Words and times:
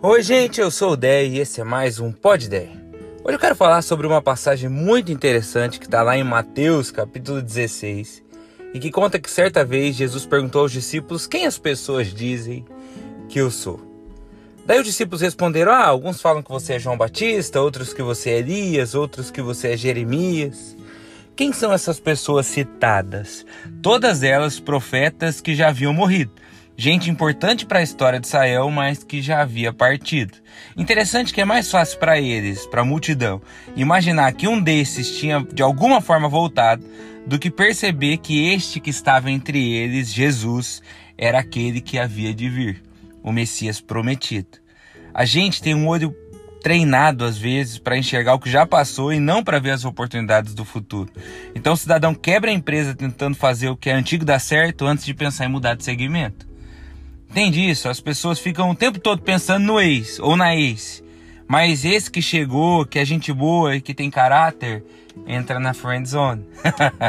Oi, 0.00 0.22
gente, 0.22 0.60
eu 0.60 0.70
sou 0.70 0.92
o 0.92 0.96
Dé 0.96 1.26
e 1.26 1.40
esse 1.40 1.60
é 1.60 1.64
mais 1.64 1.98
um 1.98 2.12
Pod 2.12 2.48
Dé. 2.48 2.68
Hoje 3.24 3.34
eu 3.34 3.38
quero 3.38 3.56
falar 3.56 3.82
sobre 3.82 4.06
uma 4.06 4.22
passagem 4.22 4.68
muito 4.68 5.10
interessante 5.10 5.80
que 5.80 5.86
está 5.86 6.04
lá 6.04 6.16
em 6.16 6.22
Mateus, 6.22 6.92
capítulo 6.92 7.42
16, 7.42 8.22
e 8.72 8.78
que 8.78 8.92
conta 8.92 9.18
que 9.18 9.28
certa 9.28 9.64
vez 9.64 9.96
Jesus 9.96 10.24
perguntou 10.24 10.60
aos 10.60 10.70
discípulos 10.70 11.26
quem 11.26 11.46
as 11.46 11.58
pessoas 11.58 12.14
dizem 12.14 12.64
que 13.28 13.40
eu 13.40 13.50
sou. 13.50 13.80
Daí 14.64 14.78
os 14.78 14.86
discípulos 14.86 15.20
responderam: 15.20 15.72
Ah, 15.72 15.86
alguns 15.86 16.20
falam 16.20 16.44
que 16.44 16.50
você 16.50 16.74
é 16.74 16.78
João 16.78 16.96
Batista, 16.96 17.60
outros 17.60 17.92
que 17.92 18.00
você 18.00 18.30
é 18.30 18.38
Elias, 18.38 18.94
outros 18.94 19.32
que 19.32 19.42
você 19.42 19.72
é 19.72 19.76
Jeremias. 19.76 20.76
Quem 21.34 21.52
são 21.52 21.72
essas 21.72 21.98
pessoas 21.98 22.46
citadas? 22.46 23.44
Todas 23.82 24.22
elas 24.22 24.60
profetas 24.60 25.40
que 25.40 25.56
já 25.56 25.70
haviam 25.70 25.92
morrido 25.92 26.30
gente 26.80 27.10
importante 27.10 27.66
para 27.66 27.80
a 27.80 27.82
história 27.82 28.20
de 28.20 28.28
Israel, 28.28 28.70
mas 28.70 29.02
que 29.02 29.20
já 29.20 29.42
havia 29.42 29.72
partido. 29.72 30.38
Interessante 30.76 31.34
que 31.34 31.40
é 31.40 31.44
mais 31.44 31.68
fácil 31.68 31.98
para 31.98 32.20
eles, 32.20 32.64
para 32.66 32.82
a 32.82 32.84
multidão, 32.84 33.42
imaginar 33.74 34.32
que 34.32 34.46
um 34.46 34.60
desses 34.60 35.18
tinha 35.18 35.40
de 35.40 35.60
alguma 35.60 36.00
forma 36.00 36.28
voltado, 36.28 36.84
do 37.26 37.36
que 37.36 37.50
perceber 37.50 38.18
que 38.18 38.52
este 38.54 38.78
que 38.78 38.90
estava 38.90 39.28
entre 39.28 39.72
eles, 39.72 40.14
Jesus, 40.14 40.80
era 41.18 41.40
aquele 41.40 41.80
que 41.80 41.98
havia 41.98 42.32
de 42.32 42.48
vir, 42.48 42.80
o 43.24 43.32
Messias 43.32 43.80
prometido. 43.80 44.58
A 45.12 45.24
gente 45.24 45.60
tem 45.60 45.74
um 45.74 45.88
olho 45.88 46.14
treinado 46.62 47.24
às 47.24 47.36
vezes 47.36 47.78
para 47.78 47.98
enxergar 47.98 48.34
o 48.34 48.38
que 48.38 48.50
já 48.50 48.64
passou 48.64 49.12
e 49.12 49.18
não 49.18 49.42
para 49.42 49.58
ver 49.58 49.72
as 49.72 49.84
oportunidades 49.84 50.54
do 50.54 50.64
futuro. 50.64 51.10
Então 51.56 51.72
o 51.72 51.76
cidadão 51.76 52.14
quebra 52.14 52.50
a 52.50 52.54
empresa 52.54 52.94
tentando 52.94 53.34
fazer 53.34 53.68
o 53.68 53.76
que 53.76 53.90
é 53.90 53.94
antigo 53.94 54.24
dar 54.24 54.38
certo 54.38 54.86
antes 54.86 55.04
de 55.04 55.12
pensar 55.12 55.44
em 55.44 55.50
mudar 55.50 55.74
de 55.74 55.84
segmento. 55.84 56.47
Entende 57.30 57.68
isso? 57.68 57.88
As 57.88 58.00
pessoas 58.00 58.38
ficam 58.38 58.70
o 58.70 58.74
tempo 58.74 58.98
todo 58.98 59.22
pensando 59.22 59.64
no 59.64 59.80
ex 59.80 60.18
ou 60.18 60.36
na 60.36 60.56
ex. 60.56 61.02
Mas 61.46 61.84
esse 61.84 62.10
que 62.10 62.20
chegou, 62.20 62.84
que 62.84 62.98
é 62.98 63.04
gente 63.04 63.32
boa 63.32 63.76
e 63.76 63.80
que 63.80 63.94
tem 63.94 64.10
caráter, 64.10 64.84
entra 65.26 65.58
na 65.58 65.72
friend 65.72 66.08
zone. 66.08 66.46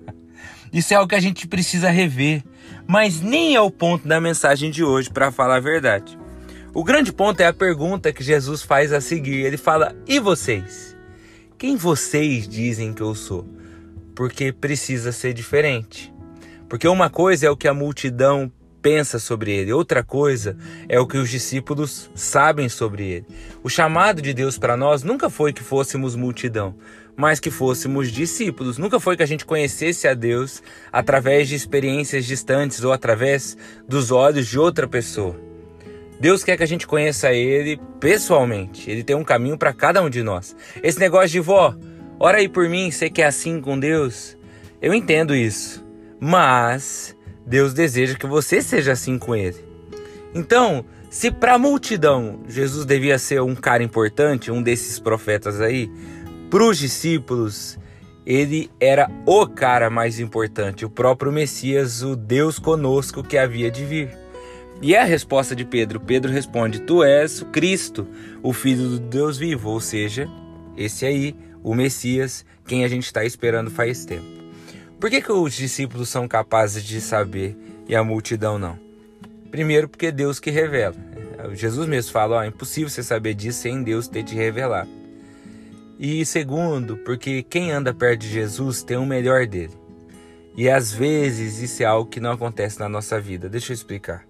isso 0.72 0.92
é 0.94 0.96
algo 0.96 1.08
que 1.08 1.14
a 1.14 1.20
gente 1.20 1.46
precisa 1.46 1.90
rever. 1.90 2.42
Mas 2.86 3.20
nem 3.20 3.54
é 3.54 3.60
o 3.60 3.70
ponto 3.70 4.06
da 4.06 4.20
mensagem 4.20 4.70
de 4.70 4.82
hoje, 4.82 5.10
para 5.10 5.30
falar 5.30 5.56
a 5.56 5.60
verdade. 5.60 6.18
O 6.74 6.82
grande 6.82 7.12
ponto 7.12 7.40
é 7.40 7.46
a 7.46 7.52
pergunta 7.52 8.12
que 8.12 8.24
Jesus 8.24 8.62
faz 8.62 8.92
a 8.92 9.00
seguir. 9.00 9.44
Ele 9.44 9.58
fala: 9.58 9.94
E 10.06 10.18
vocês? 10.18 10.96
Quem 11.58 11.76
vocês 11.76 12.48
dizem 12.48 12.92
que 12.92 13.02
eu 13.02 13.14
sou? 13.14 13.46
Porque 14.14 14.50
precisa 14.50 15.12
ser 15.12 15.34
diferente. 15.34 16.12
Porque 16.68 16.88
uma 16.88 17.10
coisa 17.10 17.46
é 17.46 17.50
o 17.50 17.56
que 17.56 17.68
a 17.68 17.74
multidão 17.74 18.50
pensa 18.82 19.18
sobre 19.20 19.52
ele, 19.52 19.72
outra 19.72 20.02
coisa 20.02 20.56
é 20.88 20.98
o 20.98 21.06
que 21.06 21.16
os 21.16 21.30
discípulos 21.30 22.10
sabem 22.14 22.68
sobre 22.68 23.04
ele. 23.04 23.26
O 23.62 23.70
chamado 23.70 24.20
de 24.20 24.34
Deus 24.34 24.58
para 24.58 24.76
nós 24.76 25.04
nunca 25.04 25.30
foi 25.30 25.52
que 25.52 25.62
fôssemos 25.62 26.16
multidão, 26.16 26.74
mas 27.16 27.38
que 27.38 27.50
fôssemos 27.50 28.10
discípulos. 28.10 28.78
Nunca 28.78 28.98
foi 28.98 29.16
que 29.16 29.22
a 29.22 29.26
gente 29.26 29.46
conhecesse 29.46 30.08
a 30.08 30.14
Deus 30.14 30.62
através 30.92 31.48
de 31.48 31.54
experiências 31.54 32.26
distantes 32.26 32.82
ou 32.82 32.92
através 32.92 33.56
dos 33.86 34.10
olhos 34.10 34.48
de 34.48 34.58
outra 34.58 34.88
pessoa. 34.88 35.40
Deus 36.18 36.44
quer 36.44 36.56
que 36.56 36.62
a 36.62 36.68
gente 36.68 36.86
conheça 36.86 37.32
Ele 37.32 37.80
pessoalmente. 38.00 38.90
Ele 38.90 39.02
tem 39.02 39.16
um 39.16 39.24
caminho 39.24 39.58
para 39.58 39.72
cada 39.72 40.02
um 40.02 40.10
de 40.10 40.22
nós. 40.22 40.56
Esse 40.82 40.98
negócio 40.98 41.30
de 41.30 41.40
vó, 41.40 41.74
ora 42.18 42.38
aí 42.38 42.48
por 42.48 42.68
mim, 42.68 42.90
você 42.90 43.10
que 43.10 43.22
é 43.22 43.26
assim 43.26 43.60
com 43.60 43.78
Deus. 43.78 44.36
Eu 44.80 44.94
entendo 44.94 45.34
isso. 45.34 45.84
Mas 46.20 47.16
Deus 47.46 47.74
deseja 47.74 48.14
que 48.14 48.26
você 48.26 48.62
seja 48.62 48.92
assim 48.92 49.18
com 49.18 49.34
ele. 49.34 49.64
Então, 50.34 50.84
se 51.10 51.30
para 51.30 51.54
a 51.54 51.58
multidão 51.58 52.40
Jesus 52.48 52.86
devia 52.86 53.18
ser 53.18 53.42
um 53.42 53.54
cara 53.54 53.82
importante, 53.82 54.50
um 54.50 54.62
desses 54.62 54.98
profetas 54.98 55.60
aí, 55.60 55.90
para 56.50 56.64
os 56.64 56.78
discípulos 56.78 57.78
ele 58.24 58.70
era 58.80 59.10
o 59.26 59.46
cara 59.46 59.90
mais 59.90 60.20
importante, 60.20 60.84
o 60.84 60.90
próprio 60.90 61.32
Messias, 61.32 62.02
o 62.02 62.14
Deus 62.14 62.58
conosco 62.58 63.22
que 63.22 63.36
havia 63.36 63.70
de 63.70 63.84
vir. 63.84 64.16
E 64.80 64.94
é 64.94 65.00
a 65.00 65.04
resposta 65.04 65.54
de 65.54 65.64
Pedro. 65.64 66.00
Pedro 66.00 66.30
responde: 66.30 66.80
Tu 66.80 67.02
és 67.04 67.42
o 67.42 67.46
Cristo, 67.46 68.06
o 68.42 68.52
Filho 68.52 68.88
do 68.88 68.98
Deus 68.98 69.38
vivo, 69.38 69.70
ou 69.70 69.80
seja, 69.80 70.28
esse 70.76 71.04
aí, 71.04 71.36
o 71.62 71.74
Messias, 71.74 72.44
quem 72.66 72.84
a 72.84 72.88
gente 72.88 73.04
está 73.04 73.24
esperando 73.24 73.70
faz 73.70 74.04
tempo. 74.04 74.41
Por 75.02 75.10
que, 75.10 75.20
que 75.20 75.32
os 75.32 75.54
discípulos 75.54 76.08
são 76.08 76.28
capazes 76.28 76.84
de 76.84 77.00
saber 77.00 77.56
e 77.88 77.96
a 77.96 78.04
multidão 78.04 78.56
não? 78.56 78.78
Primeiro, 79.50 79.88
porque 79.88 80.06
é 80.06 80.12
Deus 80.12 80.38
que 80.38 80.48
revela. 80.48 80.94
Jesus 81.54 81.88
mesmo 81.88 82.12
fala: 82.12 82.36
ó, 82.36 82.42
é 82.44 82.46
impossível 82.46 82.88
você 82.88 83.02
saber 83.02 83.34
disso 83.34 83.62
sem 83.62 83.82
Deus 83.82 84.06
ter 84.06 84.22
te 84.22 84.36
revelado. 84.36 84.88
E 85.98 86.24
segundo, 86.24 86.96
porque 86.98 87.42
quem 87.42 87.72
anda 87.72 87.92
perto 87.92 88.20
de 88.20 88.28
Jesus 88.28 88.84
tem 88.84 88.96
o 88.96 89.04
melhor 89.04 89.44
dele. 89.44 89.76
E 90.56 90.70
às 90.70 90.92
vezes 90.92 91.60
isso 91.60 91.82
é 91.82 91.86
algo 91.86 92.08
que 92.08 92.20
não 92.20 92.30
acontece 92.30 92.78
na 92.78 92.88
nossa 92.88 93.20
vida. 93.20 93.48
Deixa 93.48 93.72
eu 93.72 93.74
explicar. 93.74 94.24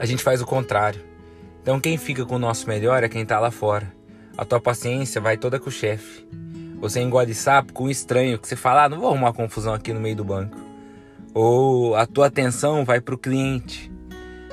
A 0.00 0.06
gente 0.06 0.24
faz 0.24 0.42
o 0.42 0.44
contrário. 0.44 1.00
Então 1.62 1.78
quem 1.78 1.96
fica 1.96 2.26
com 2.26 2.34
o 2.34 2.40
nosso 2.40 2.66
melhor 2.66 3.04
é 3.04 3.08
quem 3.08 3.22
está 3.22 3.38
lá 3.38 3.52
fora. 3.52 3.94
A 4.36 4.44
tua 4.44 4.60
paciência 4.60 5.20
vai 5.20 5.36
toda 5.36 5.60
com 5.60 5.68
o 5.68 5.72
chefe. 5.72 6.26
Você 6.80 7.00
engole 7.00 7.34
sapo 7.34 7.72
com 7.72 7.84
um 7.84 7.90
estranho 7.90 8.38
que 8.38 8.46
você 8.46 8.56
fala, 8.56 8.84
ah, 8.84 8.88
não 8.88 9.00
vou 9.00 9.08
arrumar 9.08 9.32
confusão 9.32 9.72
aqui 9.72 9.92
no 9.92 10.00
meio 10.00 10.16
do 10.16 10.24
banco. 10.24 10.56
Ou 11.32 11.94
a 11.94 12.06
tua 12.06 12.26
atenção 12.26 12.84
vai 12.84 13.00
para 13.00 13.14
o 13.14 13.18
cliente, 13.18 13.90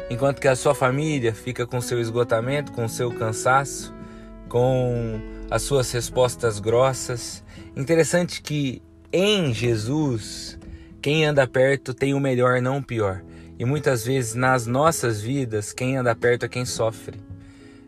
enquanto 0.10 0.40
que 0.40 0.48
a 0.48 0.56
sua 0.56 0.74
família 0.74 1.34
fica 1.34 1.66
com 1.66 1.80
seu 1.82 2.00
esgotamento, 2.00 2.72
com 2.72 2.88
seu 2.88 3.12
cansaço, 3.12 3.94
com 4.48 5.22
as 5.50 5.62
suas 5.62 5.92
respostas 5.92 6.60
grossas. 6.60 7.44
Interessante 7.76 8.42
que 8.42 8.82
em 9.12 9.54
Jesus, 9.54 10.58
quem 11.02 11.26
anda 11.26 11.48
perto 11.48 11.94
tem 11.94 12.14
o 12.14 12.20
melhor, 12.20 12.62
não 12.62 12.78
o 12.78 12.84
pior. 12.84 13.24
E 13.60 13.66
muitas 13.66 14.06
vezes 14.06 14.34
nas 14.34 14.66
nossas 14.66 15.22
vidas, 15.22 15.72
quem 15.72 15.98
anda 15.98 16.16
perto 16.16 16.46
é 16.46 16.50
quem 16.50 16.66
sofre. 16.66 17.20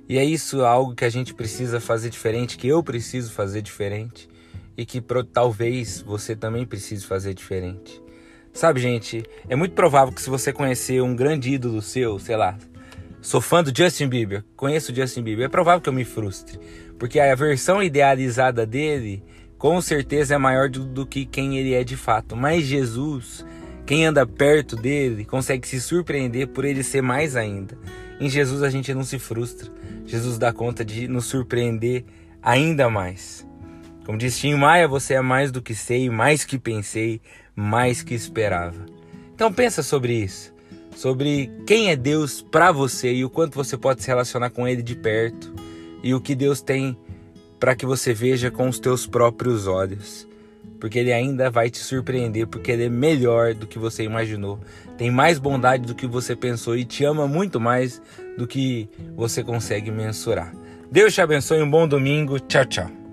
E 0.07 0.17
é 0.17 0.23
isso 0.23 0.63
algo 0.63 0.93
que 0.93 1.05
a 1.05 1.09
gente 1.09 1.33
precisa 1.33 1.79
fazer 1.79 2.09
diferente, 2.09 2.57
que 2.57 2.67
eu 2.67 2.83
preciso 2.83 3.31
fazer 3.31 3.61
diferente 3.61 4.29
e 4.77 4.85
que 4.85 5.01
talvez 5.33 6.01
você 6.01 6.35
também 6.35 6.65
precise 6.65 7.05
fazer 7.05 7.33
diferente. 7.33 8.01
Sabe, 8.53 8.79
gente, 8.79 9.23
é 9.49 9.55
muito 9.55 9.73
provável 9.73 10.13
que 10.13 10.21
se 10.21 10.29
você 10.29 10.53
conhecer 10.53 11.01
um 11.01 11.15
grande 11.15 11.53
ídolo 11.53 11.81
seu, 11.81 12.19
sei 12.19 12.37
lá, 12.37 12.57
sou 13.21 13.41
fã 13.41 13.63
do 13.63 13.75
Justin 13.75 14.07
Bieber, 14.07 14.43
conheço 14.55 14.91
o 14.91 14.95
Justin 14.95 15.23
Bieber, 15.23 15.45
é 15.45 15.49
provável 15.49 15.81
que 15.81 15.89
eu 15.89 15.93
me 15.93 16.05
frustre, 16.05 16.59
porque 16.97 17.19
a 17.19 17.35
versão 17.35 17.81
idealizada 17.81 18.65
dele 18.65 19.23
com 19.57 19.81
certeza 19.81 20.35
é 20.35 20.37
maior 20.37 20.69
do, 20.69 20.85
do 20.85 21.05
que 21.05 21.25
quem 21.25 21.57
ele 21.57 21.73
é 21.73 21.83
de 21.83 21.97
fato. 21.97 22.35
Mas 22.35 22.65
Jesus, 22.65 23.45
quem 23.85 24.05
anda 24.05 24.25
perto 24.25 24.75
dele, 24.75 25.25
consegue 25.25 25.67
se 25.67 25.81
surpreender 25.81 26.47
por 26.47 26.65
ele 26.65 26.83
ser 26.83 27.01
mais 27.01 27.35
ainda. 27.35 27.77
Em 28.19 28.29
Jesus 28.29 28.63
a 28.63 28.69
gente 28.69 28.93
não 28.93 29.03
se 29.03 29.19
frustra. 29.19 29.71
Jesus 30.05 30.37
dá 30.37 30.53
conta 30.53 30.85
de 30.85 31.07
nos 31.07 31.25
surpreender 31.25 32.05
ainda 32.41 32.89
mais. 32.89 33.45
Como 34.05 34.17
disse 34.17 34.41
Tim 34.41 34.55
Maia, 34.55 34.87
você 34.87 35.15
é 35.15 35.21
mais 35.21 35.51
do 35.51 35.61
que 35.61 35.73
sei, 35.73 36.09
mais 36.09 36.45
que 36.45 36.59
pensei, 36.59 37.19
mais 37.55 38.03
que 38.03 38.13
esperava. 38.13 38.85
Então 39.33 39.51
pensa 39.51 39.81
sobre 39.81 40.13
isso, 40.13 40.53
sobre 40.95 41.51
quem 41.65 41.89
é 41.89 41.95
Deus 41.95 42.41
para 42.41 42.71
você 42.71 43.13
e 43.13 43.25
o 43.25 43.29
quanto 43.29 43.55
você 43.55 43.75
pode 43.75 44.01
se 44.01 44.07
relacionar 44.07 44.51
com 44.51 44.67
ele 44.67 44.83
de 44.83 44.95
perto 44.95 45.53
e 46.03 46.13
o 46.13 46.21
que 46.21 46.35
Deus 46.35 46.61
tem 46.61 46.97
para 47.59 47.75
que 47.75 47.85
você 47.85 48.13
veja 48.13 48.51
com 48.51 48.69
os 48.69 48.79
teus 48.79 49.07
próprios 49.07 49.65
olhos 49.65 50.27
porque 50.79 50.99
ele 50.99 51.11
ainda 51.11 51.49
vai 51.49 51.69
te 51.69 51.79
surpreender, 51.79 52.47
porque 52.47 52.71
ele 52.71 52.83
é 52.83 52.89
melhor 52.89 53.53
do 53.53 53.65
que 53.65 53.79
você 53.79 54.03
imaginou, 54.03 54.59
tem 54.97 55.09
mais 55.09 55.39
bondade 55.39 55.85
do 55.85 55.95
que 55.95 56.05
você 56.05 56.35
pensou 56.35 56.75
e 56.75 56.85
te 56.85 57.03
ama 57.03 57.27
muito 57.27 57.59
mais 57.59 58.01
do 58.37 58.47
que 58.47 58.89
você 59.15 59.43
consegue 59.43 59.91
mensurar. 59.91 60.53
Deus 60.91 61.13
te 61.13 61.21
abençoe, 61.21 61.61
um 61.61 61.69
bom 61.69 61.87
domingo, 61.87 62.39
tchau, 62.39 62.65
tchau. 62.65 63.04